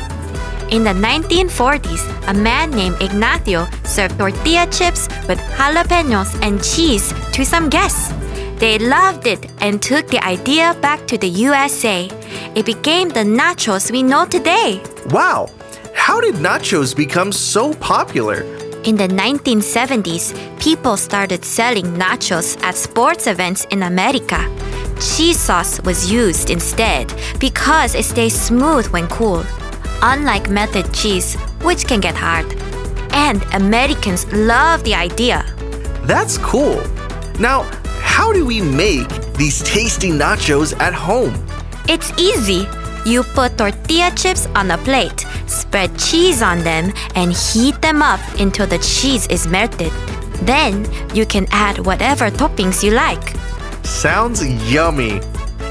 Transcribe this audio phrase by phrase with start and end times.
[0.70, 7.44] In the 1940s, a man named Ignacio served tortilla chips with jalapenos and cheese to
[7.44, 8.12] some guests.
[8.58, 12.08] They loved it and took the idea back to the USA.
[12.54, 14.82] It became the nachos we know today.
[15.10, 15.50] Wow.
[15.92, 18.44] How did nachos become so popular?
[18.84, 24.40] In the 1970s, people started selling nachos at sports events in America.
[25.00, 29.44] Cheese sauce was used instead because it stays smooth when cool,
[30.00, 32.46] unlike melted cheese, which can get hard.
[33.12, 35.44] And Americans love the idea.
[36.04, 36.82] That's cool.
[37.38, 37.68] Now,
[38.16, 41.34] how do we make these tasty nachos at home?
[41.86, 42.66] It's easy.
[43.04, 48.20] You put tortilla chips on a plate, spread cheese on them, and heat them up
[48.40, 49.92] until the cheese is melted.
[50.48, 53.36] Then you can add whatever toppings you like.
[53.84, 54.40] Sounds
[54.72, 55.20] yummy.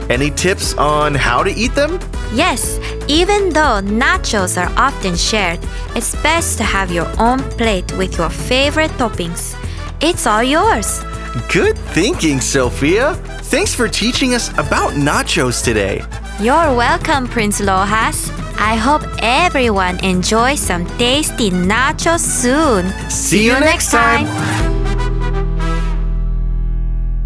[0.08, 2.00] Any tips on how to eat them?
[2.32, 5.60] Yes, even though nachos are often shared,
[5.96, 9.58] it's best to have your own plate with your favorite toppings.
[10.00, 11.02] It's all yours.
[11.53, 13.15] Good thinking, Sophia.
[13.51, 16.03] Thanks for teaching us about nachos today.
[16.41, 18.31] You're welcome, Prince Lojas.
[18.59, 22.93] I hope everyone enjoys some tasty nachos soon.
[23.09, 24.27] See you next time.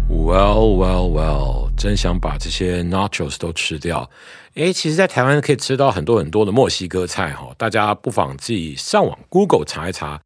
[0.09, 4.09] Well, well, well，真想把这些 nachos 都吃掉。
[4.55, 10.19] 诶，其实，在台湾可以吃到很多很多的墨西哥菜哈，大家不妨自己上网 Google 查一查。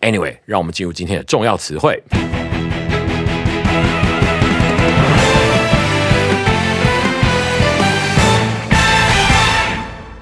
[0.00, 2.02] Anyway，让我们进入今天的重要词汇。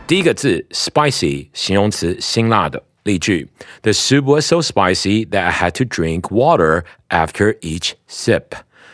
[0.07, 2.83] 第一个字 spicy，形容词，辛辣的。
[3.05, 3.49] 例句：
[3.81, 8.43] The soup was so spicy that I had to drink water after each sip。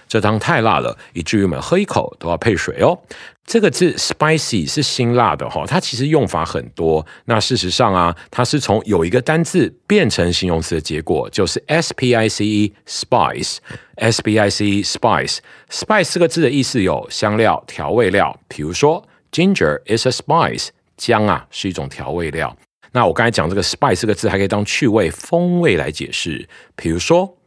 [0.07, 2.99] 这汤太辣了，以至于我们喝一口都要配水哦。
[3.46, 7.06] 这个字 spicy 是辛辣的哈，它其实用法很多。
[7.26, 13.58] 那事实上啊，它是从有一个单字变成形容词的结果，就是 s p i c e spice
[13.98, 18.36] s p i c e spice spice 这个字的意思有香料、调味料。
[18.48, 22.56] 比如说，ginger is a spice，姜啊是一种调味料。
[22.94, 26.48] 那我刚才讲这个 spice 四个字还可以当趣味、风味来解释。
[26.76, 27.38] 比如说。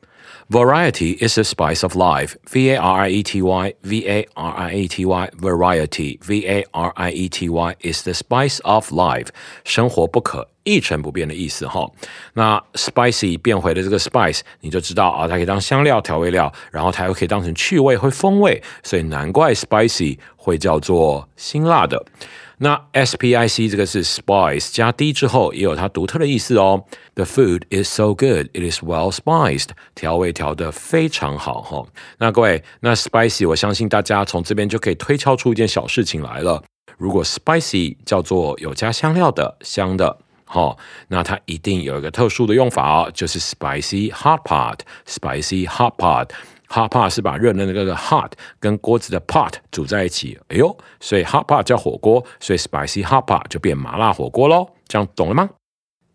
[0.49, 2.35] Variety is the spice of life.
[2.51, 6.19] V A R I E T Y, V A R I E T Y, variety.
[6.25, 9.27] V A R I E T Y is the spice of life.
[9.63, 11.89] 生活不可一成不变的意思哈。
[12.33, 22.03] 那 spicy 变回的这个 spice，你就知道啊，它可以当香料、调味料，然后它又可以当成趣味、会风味，所以难怪 spicy 会叫做辛辣的。
[22.58, 26.84] 那 S P I C 这个是 spice 加 d 之后也有它独特的意思哦。
[27.14, 31.86] The food is so good, it is well spiced，调味调的非常好哈。
[32.18, 36.62] 那各位，那 spicy 我相信大家从这边就可以推敲出一件小事情来了。
[36.96, 40.18] 如果 spicy 叫做有加香料的、香的。
[40.48, 46.28] 好，那它一定有一个特殊的用法哦，就是 spicy hot pot，spicy hot pot。
[46.68, 50.38] Hotpot 是把热的那个 hot 跟锅子的 pot 煮在一起。
[50.48, 54.68] 哎呦，所以 hot pot 叫火锅，所以 spicy hot pot 就变麻辣火锅喽。
[54.88, 55.50] 这样懂了吗？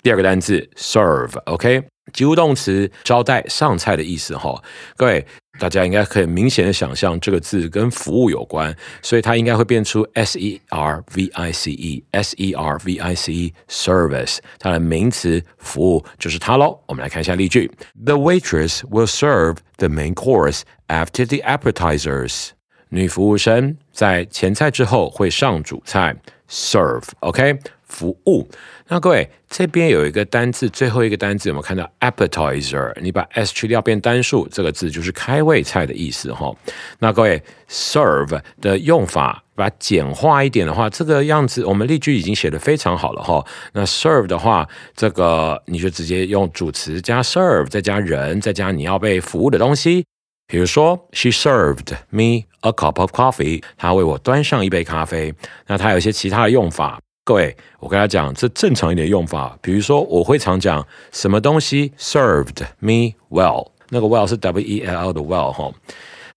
[0.04, 1.84] 第二个单词 serve，OK。
[2.12, 4.62] 及物动词招待上菜的意思哈，
[4.98, 5.26] 各位
[5.62, 16.80] 大家应该可以明显的想象这个字跟服务有关，所以它应该会变出 s e r v i c e s e r v i c e service，它的名词服务就是它喽。
[16.88, 17.72] 我们来看一下例句
[18.04, 22.50] ：The waitress will serve the main course after the appetizers。
[22.90, 26.16] 女服务生在前菜之后会上主菜
[26.50, 27.60] ，serve，OK。
[27.92, 28.48] 服务，
[28.88, 32.94] 那各位这边有一个单字，最后一个单字有没有看到 appetizer？
[33.02, 36.56] 你把 s 去掉变单数，这个字就是开胃菜的意思哈。
[37.00, 43.46] 那各位 serve 的用法，把它简化一点的话，这个样子我们例句已经写的非常好了哈。
[43.74, 50.06] 那 serve 的话，这个你就直接用主词加 serve，再加人，再加你要被服务的东西。
[50.48, 53.62] 比如说，She served me a cup of coffee。
[53.78, 55.34] 她为我端上一杯咖啡。
[55.68, 57.00] 那它有一些其他的用法。
[57.24, 59.56] 各位，我跟他讲，这正常一点用法。
[59.62, 65.72] 比如说，我会常讲什么东西 served me well，那个 well 是 W E L L 的 well 哈。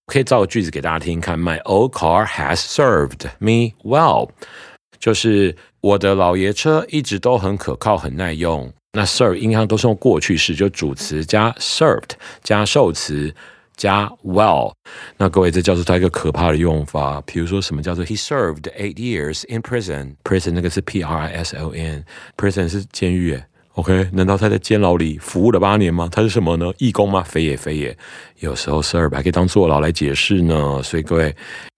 [0.05, 4.29] 可以造个句子给大家听看，My old car has served me well，
[4.99, 8.71] 就是我的老爷车一直都很可靠、很耐用。
[8.93, 12.11] 那 serve 应该都是用过去式，就主词加 served
[12.43, 13.33] 加受词。
[13.75, 14.73] 加 well，
[15.17, 17.21] 那各位这叫做它一个可怕的用法。
[17.25, 23.41] 比如说什么叫做 He served eight years in prison，prison 那个是 P R I S L N，prison 是监狱。
[23.73, 26.07] OK，难道他在监牢里服务了八年吗？
[26.09, 26.71] 他是什么呢？
[26.77, 27.21] 义工吗？
[27.23, 27.97] 非也非也。
[28.39, 30.81] 有时候 serve 还可以当坐牢来解释呢。
[30.81, 31.35] 所以各位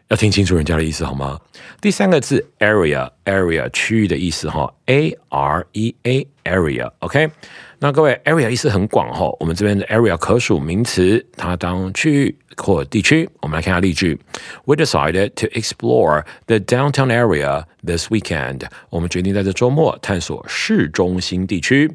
[0.09, 1.39] 要听清楚人家的意思好吗？
[1.81, 7.31] 第三个字 area，area 区域的意思哈，A R E A area，OK。
[7.79, 9.29] 那各位，area 意思很广哈。
[9.39, 13.29] 我们这边的 area 可数名词，它当区域或地区。
[13.39, 14.19] 我们来看下例句
[14.65, 18.63] ：We decided to explore the downtown area this weekend。
[18.89, 21.91] 我们决定在这周末探索市中心地区。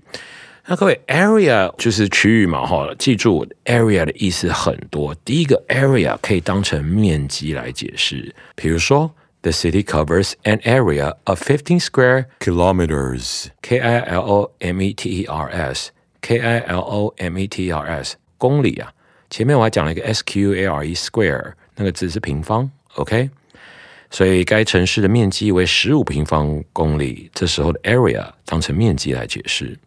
[0.67, 2.89] 那各位，area 就是区域嘛哈。
[2.97, 5.13] 记住，area 的意思很多。
[5.25, 9.13] 第一个，area 可以当成面积来解释，比如说。
[9.44, 13.50] The city covers an area of 15 square kilometers.
[13.62, 15.92] K I L O M E T E R S.
[16.22, 18.16] K I L O M E T E R S.
[18.38, 18.92] 公里啊，
[19.30, 23.30] 前面我还讲了一个 S Q A R E square，那个字是平方，OK？
[24.10, 27.30] 所以该城市的面积为十五平方公里。
[27.34, 29.78] 这时候的 area 当成面积来解释。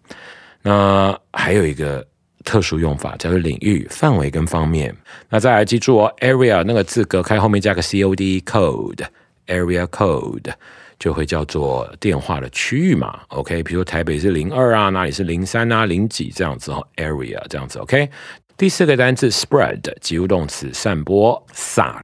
[0.62, 2.06] 那还有一个
[2.44, 4.94] 特殊用法叫做领域、范围跟方面。
[5.28, 9.04] 那再来记住哦，area 那个字隔开后面加个 C O D code。
[9.47, 10.53] Area code
[10.97, 13.61] 就会叫做电话的区域嘛，OK？
[13.63, 18.09] 比如台北是零二啊，哪里是零三啊，零几这样子哦，Area 这样子，OK？
[18.57, 22.01] 第四个单词 spread 及物动词散播撒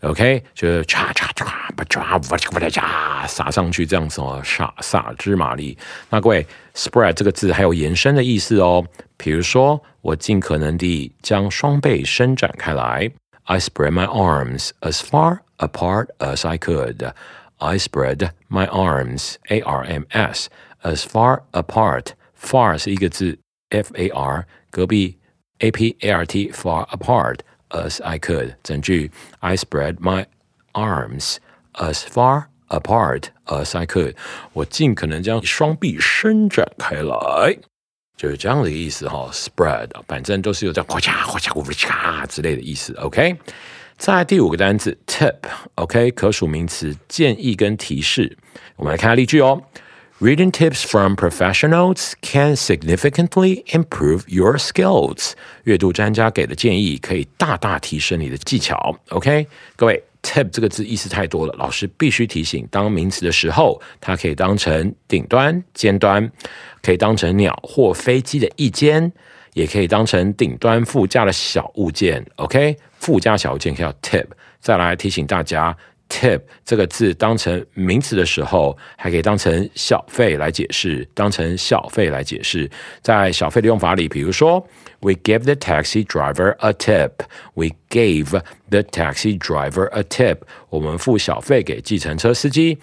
[0.01, 5.78] OK，就是嚓嚓嚓，把嚓把嚓把嚓撒上去，这样子哦，撒撒芝麻粒。
[6.10, 8.84] 那各位，spread 这个字还有延伸的意思哦。
[9.18, 13.12] 比如说，我尽可能地将双臂伸展开来。
[13.44, 17.12] I spread my arms as far apart as I could.
[17.58, 20.48] I spread my arms, A R M S,
[20.82, 22.13] as far apart.
[22.42, 23.38] Far 是一个字。
[23.70, 25.18] F A R 隔壁
[25.60, 30.25] A P A R T far apart as I could 整句 I spread my
[30.74, 31.38] arms
[31.74, 34.16] as far apart as I could
[34.54, 37.58] 我尽可能将双臂伸展开来，
[38.18, 39.30] 就是这样的意思哈。
[39.32, 42.94] Spread 反正都是有这样哗嚓哗嚓呼嚓之类的意思。
[42.96, 43.38] OK，
[43.98, 48.38] 再来第五个单词 tip，OK 可数名词，建议跟提示。
[48.75, 49.62] 我们来看下例句哦。
[50.19, 55.33] Reading tips from professionals can significantly improve your skills。
[55.65, 58.99] 阅读专家给的建议可以大大提升你的技巧。
[59.11, 59.47] OK，
[59.77, 66.33] 各位，tip 这个字意思太多了，老师必须提醒：当名词的时候，它可以当成顶端、尖端，
[66.81, 69.13] 可以当成鸟或飞机的翼尖，
[69.53, 72.25] 也可以当成顶端副驾的小物件。
[72.37, 74.25] OK，副驾小物件叫 tip。
[74.63, 75.77] 再来提醒大家。
[76.09, 82.71] Tip 这个字当成名词的时候，还可以当成小费来解释，当成小费来解释。
[83.03, 84.67] 在小费的用法里，比如说
[85.01, 87.13] ，We give the taxi driver a tip.
[87.55, 90.39] We gave the taxi driver a tip.
[90.71, 92.79] 我们付小费给计程车司机。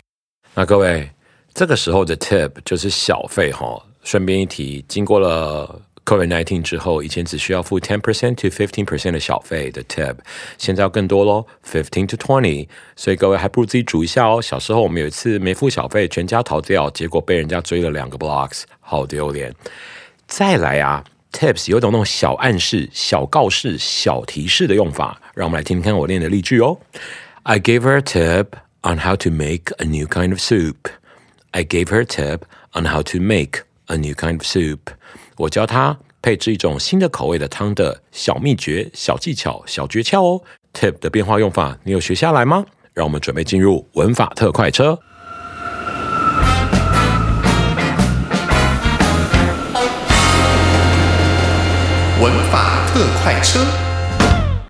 [0.54, 1.10] 那各位，
[1.54, 3.84] 这个时候的 tip 就是小费哈。
[4.04, 5.82] 顺便一提，经过了。
[6.05, 10.17] Covid nineteen 之后，以前只需要付 ten percent to fifteen percent 的小费的 tip，
[10.57, 12.67] 现在要更多喽，fifteen to twenty。
[12.97, 14.41] 所以各位还不如自己煮一下哦。
[14.41, 19.55] 小时候我们有一次没付小费，全家逃掉，结果被人家追了两个 blocks，好丢脸。
[20.27, 26.79] 再来啊，tips 有种那种小暗示、小告示、小提示的用法，让我们来听听看我练的例句哦。
[27.43, 28.47] I gave her a tip
[28.83, 30.91] on how to make a new kind of soup.
[31.51, 32.41] I gave her a tip
[32.73, 34.91] on how to make a new kind of soup.
[35.38, 40.42] 我教他配置一种新的口味的汤的小秘诀、小技巧、小诀窍哦。
[40.74, 42.66] Tip 的变化用法，你有学下来吗？
[42.94, 44.98] 让我们准备进入文法特快车。
[52.22, 53.93] 文法特快车。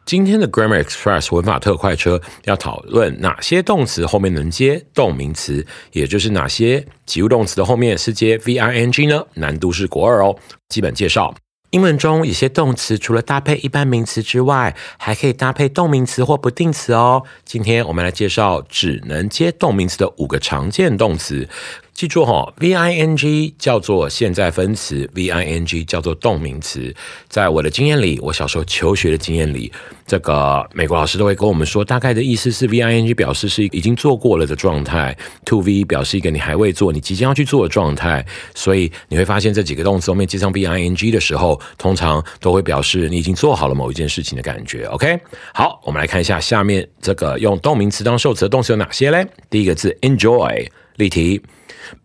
[0.05, 9.25] 今天的 Grammar Express 文法特快车要讨论哪些动词后面能接动名词，也就是哪些及物动词的后面是接 V I N G 呢？
[9.35, 10.35] 难度是国二哦。
[10.67, 11.33] 基本介绍：
[11.69, 17.23] 英文中有些动词除了搭配一般名词之外，还可以搭配动名词或不定词哦。
[17.45, 21.47] 今天我们来介绍只能接动名词的五个常见动词。
[21.93, 26.93] 记住哈，V I N G 叫做现在分词，V I N G 叫做动名词。
[27.29, 29.71] 在我的经验里，我小时候求学的经验里，
[30.07, 38.25] 这个美国老师都会跟我们说，大概的意思是 V I N G 表示是已经做过了的状态，To V 表示一个你还未做，你即将要去做的状态。
[38.55, 44.85] 所以你会发现这几个动词后面接上 V I N G 的时候，通常都会表示你已经做好了某一件事情的感觉。
[44.85, 45.19] OK，
[45.53, 49.27] 好，我们来看一下下面这个用动名词当受词的动词有哪些嘞？
[49.51, 51.39] 第一个字 Enjoy，例题。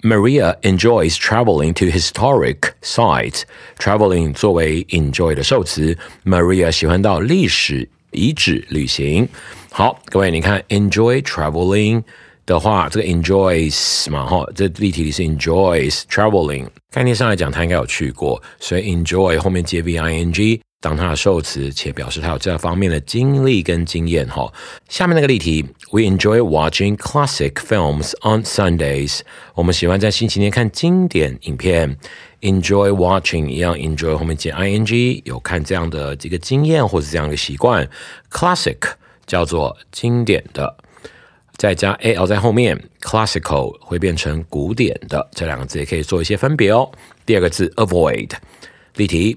[0.01, 3.43] Maria enjoys traveling to historic sites.
[3.77, 9.27] Traveling 作为 enjoy 的受词，Maria 喜欢到历史遗址旅行。
[9.71, 12.03] 好，各位，你看 enjoy traveling
[12.45, 16.67] 的话，这个 enjoys 嘛，哈，这例题里是 enjoys traveling。
[16.91, 20.61] 概念上来讲，他应该有去过，所以 enjoy 后面接 v i n g。
[20.80, 24.52] 当它的受词，且表示他有这方面的经历跟经验哈。
[24.88, 29.20] 下面那个例题，We enjoy watching classic films on Sundays。
[29.54, 31.96] 我们喜欢在星期天看经典影片。
[32.40, 37.90] Enjoy watching 一样，enjoy 后面接 ing，有看这样的几个经验或是这样一个习惯。
[38.30, 38.78] Classic
[39.26, 40.76] 叫做经典的，
[41.56, 46.88] 再加 al 在后面，classical 会变成古典的，这两个字也可以做一些分别哦。
[47.26, 48.30] 第二个字 avoid，
[48.94, 49.36] 例题。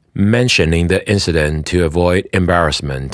[0.14, 3.12] mentioning the incident to avoid embarrassment.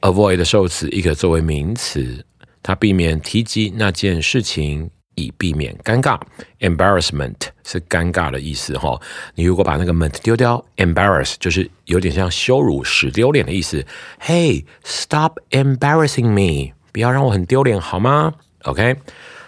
[0.00, 2.24] Avoid 的受词一个作为名词，
[2.62, 6.20] 它避免提及那件事情，以避免尴尬。
[6.60, 9.00] Embarrassment 是尴尬的意思哈。
[9.34, 13.84] 你如果把那个 ment 丢掉，embarrass 就是有点像羞辱、使丢脸的意思。
[14.20, 16.74] Hey, stop embarrassing me！
[16.92, 18.34] 不要让我很丢脸好吗？
[18.62, 18.96] OK。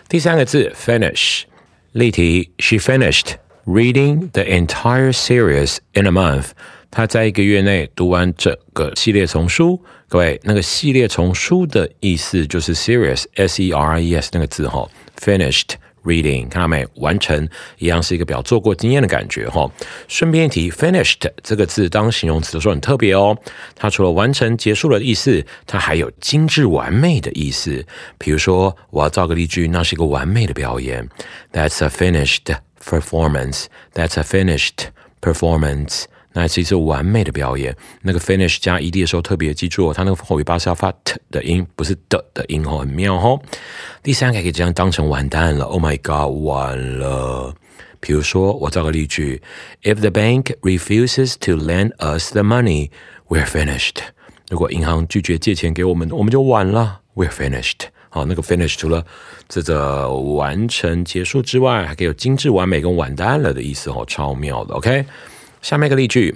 [0.09, 1.42] 第三个字 finish，
[1.92, 6.50] 例题：She finished reading the entire series in a month.
[6.90, 9.80] 他在一个月内读完整个系列丛书。
[10.09, 14.88] 各位，那个系列丛书的意思就是 series，s e r i e s 那个字哈，
[15.20, 16.85] finished reading，看到没？
[16.97, 19.70] 完成一样是一个表做过经验的感觉哈。
[20.09, 23.38] 顺便一提，finished 这个字当形容词的时候很特别哦。
[23.76, 27.87] 它除了完成、结束的意思，它还有精致完美的意思。
[28.18, 31.09] 比如说，我要造个例句，那是一个完美的表演。
[31.52, 32.52] That's a finished
[32.85, 33.66] performance.
[33.94, 34.88] That's a finished
[35.20, 36.04] performance.
[36.32, 37.76] 那是一次完美的表演。
[38.02, 43.40] 那个 finish 加 ed 的时候，特别记住哦，它那个后尾巴是要发 t 的音，不是的的音哦，很妙哦。
[44.02, 47.54] 第三个可以这样当成完蛋了，Oh my god，完了。
[47.99, 49.42] 比如说，我造个例句：
[49.82, 52.90] If the bank refuses to lend us the money,
[53.28, 53.97] we're finished。
[54.49, 57.88] 如果银行拒绝借钱给我们，我们就完了，we're finished。
[58.15, 59.05] 好，那个 finish 除了
[59.50, 64.74] 这个完成结束之外，还可以有精致完美跟完蛋了的意思哦，超妙的。
[64.75, 65.05] OK。
[65.62, 66.34] 下面一个例句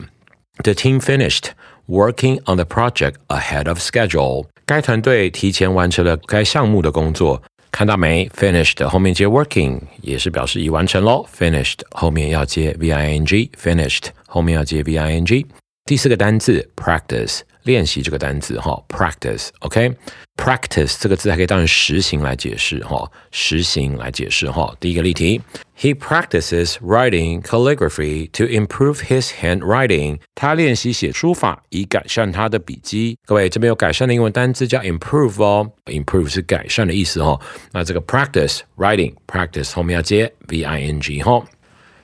[0.61, 1.51] ：The team finished
[1.87, 4.47] working on the project ahead of schedule。
[4.65, 7.41] 该团队提前完成了该项目的工作。
[7.71, 11.25] 看到没？Finished 后面接 working 也是表示已完成喽。
[11.33, 15.45] Finished 后面要接 v i n g，finished 后面要接 v i n g。
[15.85, 24.74] 第四个单字 practice 练习这个单字哈，practice，OK，practice 这个字还可以当成实行来解释哈，实行来解释哈。
[24.78, 25.40] 第一个例题，
[25.78, 30.18] He practices writing calligraphy to improve his handwriting。
[30.34, 33.18] 他练习写书法以改善他的笔迹。
[33.24, 37.40] 各位这边有改善的英文单字叫 improve 哦，improve 是改善的意思哦。
[37.72, 41.42] 那这个 practice writing practice 后面要接 v i n g 哈。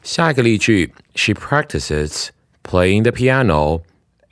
[0.03, 2.29] 下一个例句，She practices
[2.63, 3.83] playing the piano。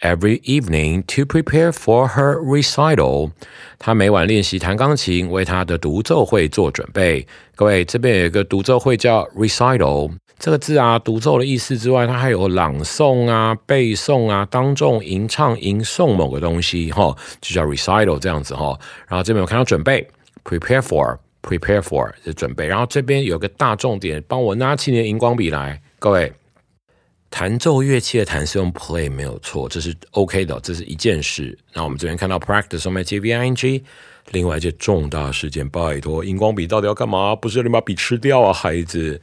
[0.04, 3.32] Every evening to prepare for her recital。
[3.80, 7.26] 她每晚练习弹钢琴，为她的独奏会做准备。
[7.56, 18.78] 各位，这边有一个独奏会叫 recital，这个字啊，独奏的意思之外，它还有朗诵啊、背诵啊、当众吟唱、吟诵某个东西，哈，就叫 recital 这样子哈。
[19.08, 20.08] 然后这边有看到准备
[20.44, 22.68] ，prepare for，prepare for 是准备。
[22.68, 26.34] 然后这边有个大重点，帮我拿起你的荧光笔来，各位。
[27.36, 31.58] 弹奏乐器的弹是用 play 没有错，这是 OK 的，这是一件事。
[31.74, 33.84] 那我们这边看到 practice 上面接 v i n g，
[34.30, 37.36] 另外一件重大事件，拜托，荧光笔到底要干嘛？
[37.36, 39.20] 不是你把笔吃掉啊，孩子！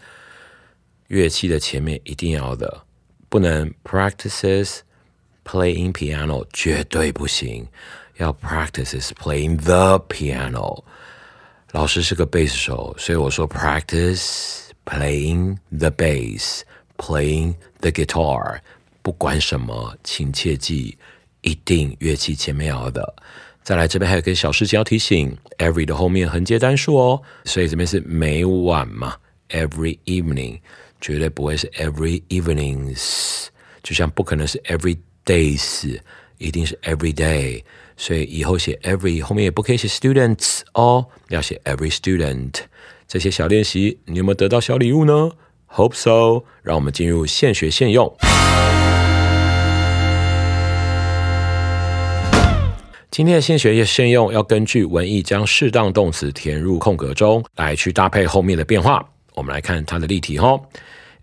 [1.07, 2.83] 乐器的前面一定要的，
[3.29, 4.79] 不能 practices
[5.45, 7.65] playing piano，绝对不行，
[8.17, 10.83] 要 practices playing the piano。
[11.71, 16.63] 老师是个贝斯手，所以我说 practice playing the bass。
[17.01, 18.61] Playing the guitar，
[19.01, 20.99] 不管什么，请切记，
[21.41, 23.15] 一定乐器前面要的。
[23.63, 29.17] 再来，这边还有个小事情要提醒：every 的后面横接单数哦，所以这边是每晚嘛
[29.49, 30.61] ，every evening，
[31.01, 33.47] 绝对不会是 every evenings，
[33.83, 35.99] 就像不可能是 every days，
[36.37, 37.63] 一定是 every day。
[37.97, 42.57] 所以以后写 every 后面也不可以写 students 哦，要写 every student。
[43.09, 45.31] 这些小练习，你有没有得到小礼物呢
[45.73, 48.15] ？Hope so，让我们进入现学现用。
[53.11, 59.05] 今天的现学现用要根据文意将适当动词填入空格中，来去搭配后面的变化。
[59.35, 60.61] 我们来看它的例题哈。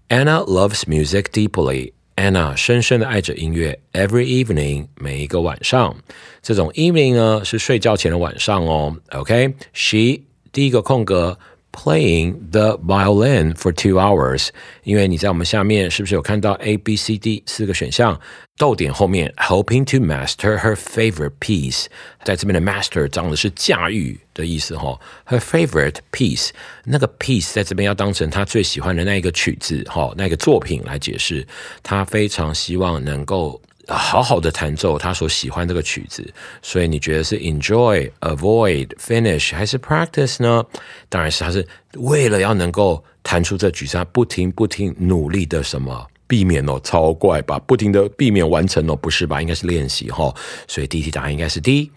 [0.10, 1.94] Anna loves music deeply.
[2.16, 3.80] Anna 深深的爱着音乐。
[3.94, 5.96] Every evening，每一个晚上。
[6.42, 8.98] 这种 evening 呢是睡觉前的晚上哦。
[9.12, 11.38] OK，she 第一个空格。
[11.75, 14.49] Playing the violin for two hours，
[14.85, 18.21] 因为你在我们下面是不是有看到 A B C D 四个选项？
[18.59, 21.87] 逗点后面，hoping to master her favorite piece，
[22.25, 25.01] 在这边的 master 讲的是驾驭的意思哈。
[25.27, 26.51] Her favorite piece，
[26.85, 31.47] 那个 piece 在这边要当成她最喜欢的那一个曲子哈，那个作品来解释。
[31.83, 33.59] 她非常希望能够。
[33.89, 36.33] 好好的弹奏他所喜欢这个曲子，
[36.63, 40.65] 所以你觉得是 enjoy、avoid、finish 还是 practice 呢？
[41.09, 47.59] 当然是他是为了要能够弹出这曲子，他不停不停努力的什么避免哦，超怪吧？
[47.59, 49.43] 不停的避免完成哦，不是吧？
[49.43, 50.33] 应该是练习哈。
[50.69, 51.91] 所以第一题答案应该是 D。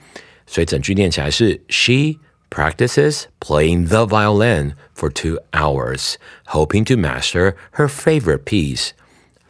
[0.47, 6.15] 所以整句念起来是 She practices playing the violin for two hours,
[6.47, 8.89] hoping to master her favorite piece.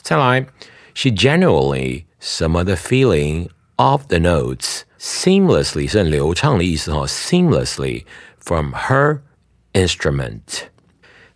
[0.02, 0.46] 再来，
[0.94, 8.06] She genuinely 什么的 feeling of the notes seamlessly 是很流畅的意思哈，seamlessly
[8.40, 9.20] from her
[9.74, 10.40] instrument。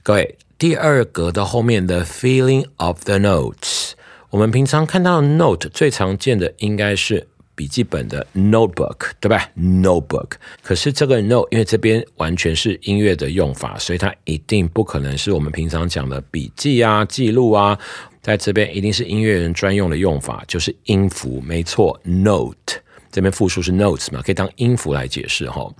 [0.03, 3.91] 各位，第二格的后面的 feeling of the notes，
[4.29, 10.32] 我们平常看到 note 最常见的应该是 笔记本的 notebook，对吧？notebook。
[10.62, 17.78] 可是这个 note 因为这边完全是音乐的用法，所以它一定不可能是我们平常讲的笔记啊、记录啊。
[18.20, 22.80] 在这边一定是音乐人专用的用法，就是音符，没错，note
[23.12, 25.70] 这边复数是 notes 嘛，可以当音符来解释哈。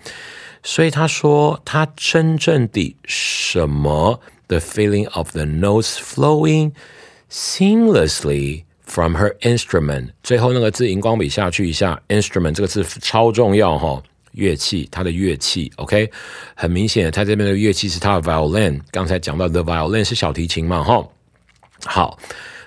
[0.62, 6.72] 所以他说他真正的什么？The feeling of the notes flowing
[7.30, 10.10] seamlessly from her instrument。
[10.22, 16.10] 最后那个字荧光笔下去一下，instrument 这个字超重要哈，乐器，它的乐器，OK，
[16.54, 18.80] 很明显，他这边的乐器是他的 violin。
[18.90, 21.06] 刚才讲到的 violin 是小提琴嘛，哈。
[21.84, 22.18] 好，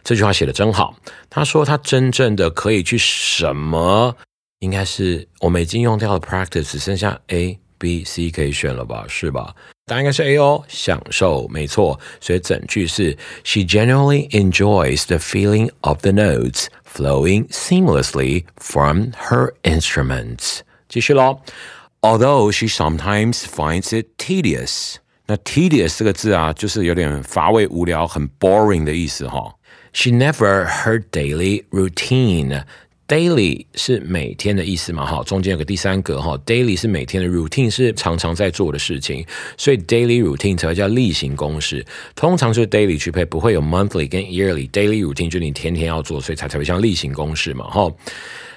[0.03, 0.95] 这句话写的真好。
[1.29, 4.15] 他说他真正的可以去什么？
[4.59, 9.05] 应该是我们已经用掉了 practice，只剩下 A、B、C 可以选了吧？
[9.07, 9.53] 是吧？
[9.86, 11.98] 答案应该是 A 哦，享受，没错。
[12.20, 20.60] 所以整句是 She genuinely enjoys the feeling of the notes flowing seamlessly from her instruments。
[20.88, 21.40] 继续喽。
[22.00, 24.96] Although she sometimes finds it tedious。
[25.26, 29.54] 那 tedious 这个字啊，就是有点乏味、无聊、很 boring 的意思哈。
[29.92, 32.64] She never her daily routine
[33.07, 35.05] Daily 是每天的意思嘛？
[35.05, 39.25] 哈，中间有个第三格哈，Daily 是每天的 routine 是常常在做的事情，
[39.57, 41.85] 所以 daily routine 才会叫例行公事。
[42.15, 44.69] 通常就是 daily 去配，不会有 monthly 跟 yearly。
[44.71, 47.65] daily routine 就是你天天要做，所以才才会像例行公事嘛？
[47.69, 47.89] 哈。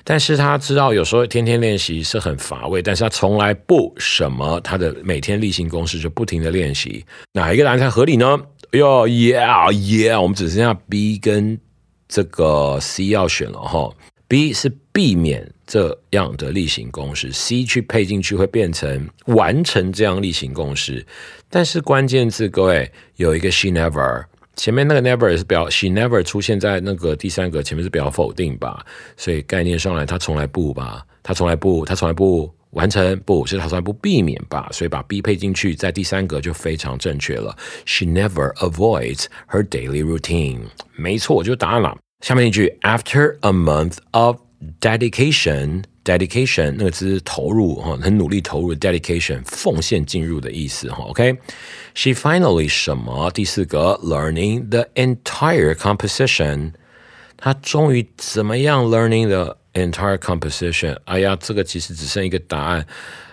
[0.03, 7.05] 但是他知道有时候天天练习是很乏味，但是他从来不什么他的每天例行公事就不停的练习。
[7.35, 8.41] 哪一个答案才合理呢？
[8.73, 11.61] 哟，Yeah Yeah，我们只剩下 B 跟
[12.09, 13.89] 这个 C 要选了哈。
[14.31, 21.05] B 是避免这样的例行公事，C 去配进去会变成完成这样例行公事。
[21.49, 28.87] 但是关键字各位有一个 she never，前面那个 never 是表 she never 出现在那个第三个前面是表否定吧？
[29.16, 31.05] 所以概念上来，她从来不吧？
[31.25, 34.69] 她从来不，她从来不完成，不是她从来不避免吧？
[34.71, 37.59] 所以把 B 配进去，在第三格就非常正确了。
[37.85, 40.61] She never avoids her daily routine。
[40.95, 41.99] 没错，就答案了。
[42.21, 44.38] 下面一句，After a month of
[44.80, 51.04] dedication，dedication 那个字投入哈，很努力投入，dedication 奉献进入的意思哈。
[51.06, 53.30] OK，she finally 什么？
[53.32, 56.74] 第四个，learning the entire composition，
[57.38, 58.88] 她终于怎么样？
[58.88, 60.98] learning the entire composition。
[61.06, 62.88] 哎呀，这个其实只剩一个答案。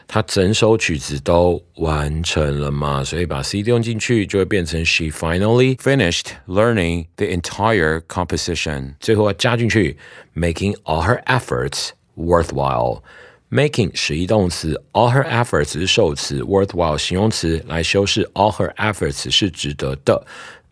[0.08, 8.94] 他整首曲子都完成了嘛，所以把 C 用进去就会变成 She finally finished learning the entire composition。
[9.00, 9.98] 最后加进去
[10.34, 13.02] ，making all her efforts worthwhile。
[13.50, 20.26] making 使役动词，all her efforts 是受词，worthwhile 形容词来修饰 all her efforts 是值得的。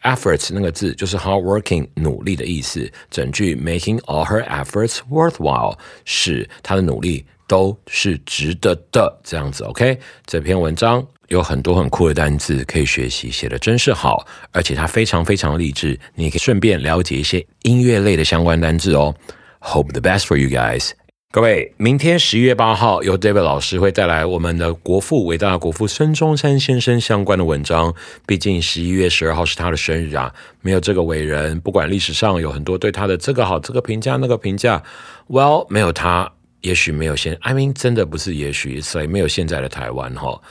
[0.06, 2.89] Efforts 那个字就是 hard working 努力的意思。
[3.12, 7.26] 整句 making all her efforts worthwhile 使她的努力。
[7.48, 10.00] 都是值得的，这样子，OK。
[10.26, 15.96] 这篇文章有很多很酷的单字可以学习，写的真是好，而且它非常非常励志。
[16.15, 19.13] 你可以顺便了解一些音乐类的相关单字哦。
[19.60, 20.89] Hope the best for you guys，
[21.36, 21.74] 各位。
[21.76, 27.93] 明天十一月八号，由 David 老师会带来我们的国父伟大的国父孙中山先生相关的文章。
[28.26, 34.82] 毕竟十一月十二号是他的生日啊，没有这个伟人，不管历史上有很多对他的这个好这个评价那个评价
[35.28, 36.32] ，Well，没有他。
[36.62, 40.41] 也许没有现，I mean，真的不是也许，所以没有现在的台湾哈。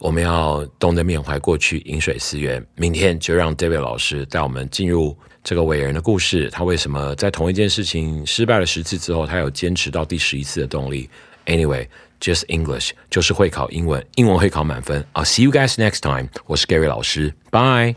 [0.00, 2.66] 我们要懂得缅怀过去，饮水思源。
[2.74, 6.50] 明天就让 David 老师带我们进入这个伟人的故事。
[6.50, 11.08] 他为什么在同一件事情失败了十次之后，他有坚持到第十一次的动力
[11.46, 15.06] ？Anyway，just English 就是会考英文，英文会考满分。
[15.12, 16.28] I'll see you guys next time。
[16.46, 17.94] 我是 Gary 老师，Bye。